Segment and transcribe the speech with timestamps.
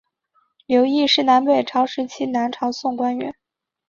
[0.65, 3.35] 刘邕是南北朝时期南朝宋官员。